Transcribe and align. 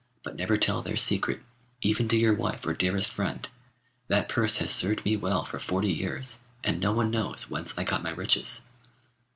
But 0.23 0.35
never 0.35 0.57
tell 0.57 0.81
their 0.81 0.97
secret, 0.97 1.41
even 1.83 2.07
to 2.07 2.17
your 2.17 2.33
wife 2.33 2.65
or 2.65 2.73
dearest 2.73 3.11
friend. 3.11 3.47
That 4.07 4.27
purse 4.29 4.57
has 4.57 4.71
served 4.71 5.05
me 5.05 5.15
well 5.15 5.45
for 5.45 5.59
forty 5.59 5.91
years, 5.93 6.39
and 6.63 6.79
no 6.79 6.91
one 6.91 7.11
knows 7.11 7.51
whence 7.51 7.77
I 7.77 7.83
got 7.83 8.01
my 8.01 8.09
riches. 8.09 8.63